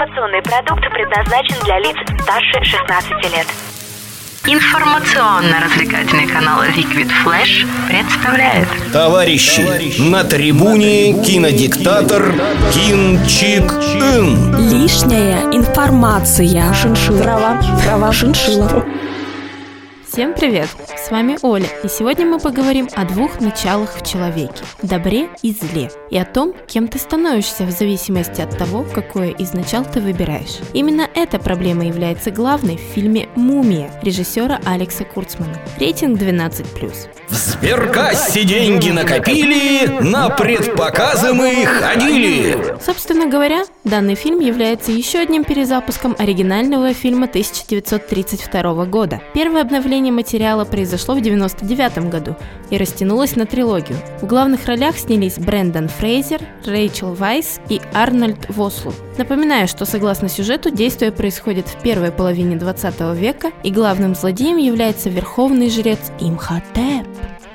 [0.00, 3.46] Информационный продукт предназначен для лиц старше 16 лет.
[4.46, 12.32] Информационно-развлекательный канал Liquid Flash представляет Товарищи, на трибуне кинодиктатор
[12.72, 14.56] Кинчик Ин.
[14.70, 16.72] Лишняя информация.
[16.72, 17.22] Шиншилла.
[17.22, 17.62] Трава.
[17.84, 18.10] Трава.
[18.10, 18.86] Шиншилла.
[20.12, 20.68] Всем привет!
[20.96, 25.88] С вами Оля, и сегодня мы поговорим о двух началах в человеке– добре и зле,
[26.10, 30.58] и о том, кем ты становишься в зависимости от того, какое из начал ты выбираешь.
[30.74, 35.56] Именно эта проблема является главной в фильме «Мумия» режиссера Алекса Курцмана.
[35.78, 37.19] Рейтинг 12+.
[37.30, 42.58] В сберкассе деньги накопили, на предпоказы мы ходили.
[42.84, 49.20] Собственно говоря, данный фильм является еще одним перезапуском оригинального фильма 1932 года.
[49.32, 52.36] Первое обновление материала произошло в 1999 году
[52.70, 53.98] и растянулось на трилогию.
[54.20, 58.92] В главных ролях снялись Брэндон Фрейзер, Рэйчел Вайс и Арнольд Вослу.
[59.18, 65.10] Напоминаю, что согласно сюжету действие происходит в первой половине 20 века, и главным злодеем является
[65.10, 67.06] верховный жрец Имхотеп.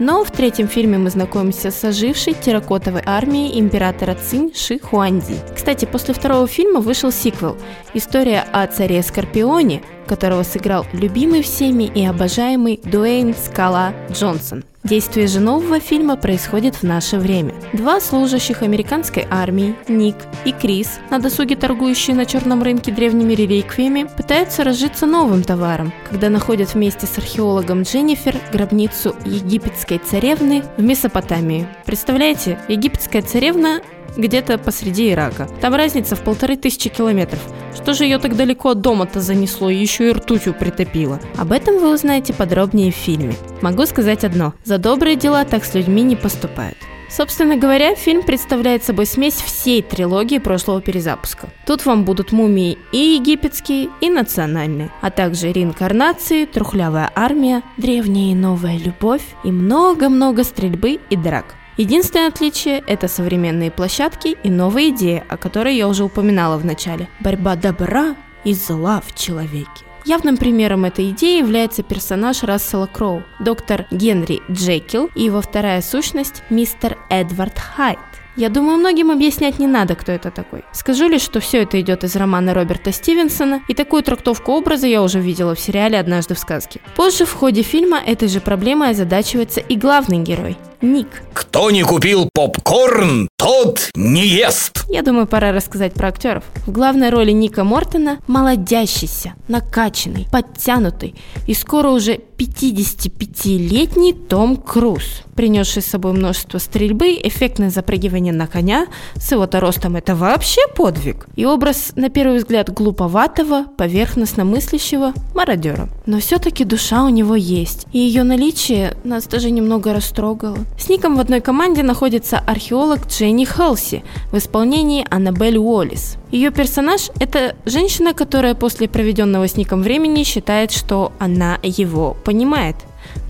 [0.00, 5.36] Но в третьем фильме мы знакомимся с ожившей терракотовой армией императора Цинь Ши Хуанди.
[5.54, 7.56] Кстати, после второго фильма вышел сиквел
[7.94, 14.64] «История о царе Скорпионе», которого сыграл любимый всеми и обожаемый Дуэйн Скала Джонсон.
[14.84, 17.54] Действие же нового фильма происходит в наше время.
[17.72, 24.06] Два служащих американской армии, Ник и Крис, на досуге торгующие на черном рынке древними реликвиями,
[24.14, 31.66] пытаются разжиться новым товаром, когда находят вместе с археологом Дженнифер гробницу египетской царевны в Месопотамии.
[31.86, 33.80] Представляете, египетская царевна
[34.16, 35.48] где-то посреди Ирака.
[35.60, 37.40] Там разница в полторы тысячи километров.
[37.74, 41.20] Что же ее так далеко от дома-то занесло и еще и ртутью притопило?
[41.36, 43.34] Об этом вы узнаете подробнее в фильме.
[43.60, 44.54] Могу сказать одно.
[44.64, 46.76] За добрые дела так с людьми не поступают.
[47.10, 51.48] Собственно говоря, фильм представляет собой смесь всей трилогии прошлого перезапуска.
[51.64, 58.34] Тут вам будут мумии и египетские, и национальные, а также реинкарнации, трухлявая армия, древняя и
[58.34, 61.54] новая любовь и много-много стрельбы и драк.
[61.76, 67.08] Единственное отличие– это современные площадки и новая идея, о которой я уже упоминала в начале.
[67.18, 68.14] Борьба добра
[68.44, 69.84] и зла в человеке.
[70.04, 76.42] Явным примером этой идеи является персонаж Рассела Кроу, доктор Генри Джекил и его вторая сущность
[76.48, 77.98] мистер Эдвард Хайт.
[78.36, 80.64] Я думаю, многим объяснять не надо, кто это такой.
[80.72, 85.02] Скажу лишь, что все это идет из романа Роберта Стивенсона, и такую трактовку образа я
[85.02, 86.80] уже видела в сериале «Однажды в сказке».
[86.96, 91.08] Позже в ходе фильма этой же проблемой озадачивается и главный герой– Ник.
[91.32, 94.84] Кто не купил попкорн, тот не ест.
[94.88, 96.44] Я думаю, пора рассказать про актеров.
[96.66, 101.14] В главной роли Ника Мортона молодящийся, накачанный, подтянутый
[101.46, 108.86] и скоро уже 55-летний Том Круз, принесший с собой множество стрельбы, эффектное запрыгивание на коня,
[109.16, 115.88] с его-то ростом это вообще подвиг, и образ, на первый взгляд, глуповатого, поверхностно мыслящего мародера.
[116.06, 120.58] Но все-таки душа у него есть, и ее наличие нас даже немного растрогало.
[120.76, 124.02] С Ником в одной команде находится археолог Дженни Хелси
[124.32, 126.16] в исполнении Аннабель Уоллис.
[126.30, 132.76] Ее персонаж– это женщина, которая после проведенного с Ником времени считает, что она его понимает.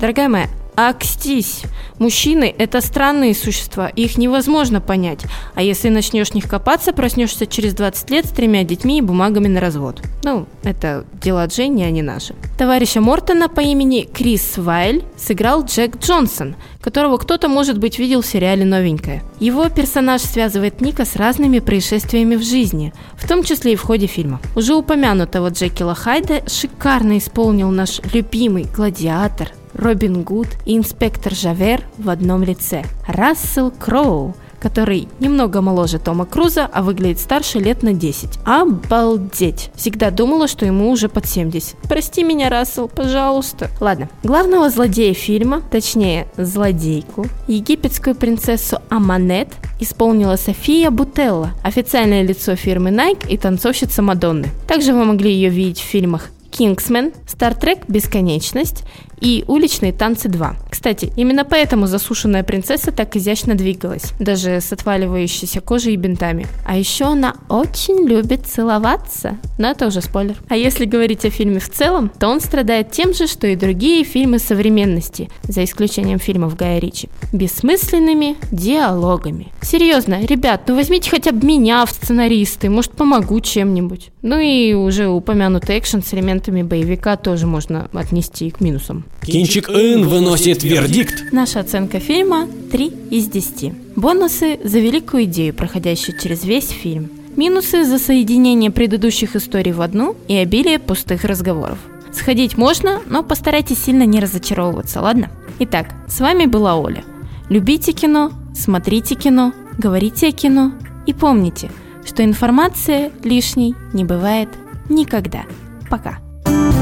[0.00, 0.48] Дорогая моя,
[0.88, 1.62] Акстись!
[2.00, 5.20] Мужчины– это странные существа, их невозможно понять.
[5.54, 9.46] А если начнешь в них копаться, проснешься через 20 лет с тремя детьми и бумагами
[9.46, 10.02] на развод.
[10.24, 12.34] Ну, это дела Дженни, а не наши.
[12.58, 18.26] Товарища Мортона по имени Крис Вайль сыграл Джек Джонсон, которого кто-то, может быть, видел в
[18.26, 19.22] сериале «Новенькая».
[19.38, 24.08] Его персонаж связывает Ника с разными происшествиями в жизни, в том числе и в ходе
[24.08, 24.40] фильма.
[24.56, 32.08] Уже упомянутого Джекила Хайда шикарно исполнил наш любимый гладиатор– Робин Гуд и инспектор Жавер в
[32.08, 32.84] одном лице.
[33.06, 38.38] Рассел Кроу, который немного моложе Тома Круза, а выглядит старше лет на 10.
[38.44, 39.70] Обалдеть!
[39.74, 41.76] Всегда думала, что ему уже под 70.
[41.88, 43.70] Прости меня, Рассел, пожалуйста.
[43.80, 44.08] Ладно.
[44.22, 49.48] Главного злодея фильма, точнее, злодейку, египетскую принцессу Аманет,
[49.80, 54.46] исполнила София Бутелла, официальное лицо фирмы Nike и танцовщица Мадонны.
[54.68, 58.84] Также вы могли ее видеть в фильмах Кингсмен, Стартрек Бесконечность
[59.20, 60.56] и Уличные танцы 2.
[60.68, 66.46] Кстати, именно поэтому засушенная принцесса так изящно двигалась, даже с отваливающейся кожей и бинтами.
[66.66, 69.38] А еще она очень любит целоваться.
[69.58, 70.36] Но это уже спойлер.
[70.48, 74.02] А если говорить о фильме в целом, то он страдает тем же, что и другие
[74.02, 77.08] фильмы современности, за исключением фильмов Гая Ричи.
[77.32, 79.52] Бессмысленными диалогами.
[79.62, 84.10] Серьезно, ребят, ну возьмите хотя бы меня в сценаристы, может помогу чем-нибудь.
[84.22, 89.04] Ну и уже упомянутый экшен с элементами боевика тоже можно отнести к минусам.
[89.22, 91.32] Кинчик Ин выносит вердикт.
[91.32, 93.72] Наша оценка фильма 3 из 10.
[93.96, 97.10] Бонусы за великую идею, проходящую через весь фильм.
[97.36, 101.78] Минусы за соединение предыдущих историй в одну и обилие пустых разговоров.
[102.12, 105.30] Сходить можно, но постарайтесь сильно не разочаровываться, ладно?
[105.60, 107.04] Итак, с вами была Оля.
[107.48, 110.72] Любите кино, смотрите кино, говорите о кино
[111.06, 111.70] и помните,
[112.04, 114.48] что информация лишней не бывает
[114.88, 115.44] никогда.
[115.88, 116.18] Пока.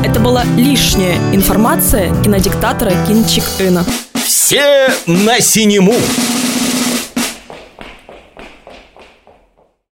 [0.02, 3.84] Это была лишняя информация кинодиктатора Кинчик Ына.
[4.14, 5.94] Все на синему!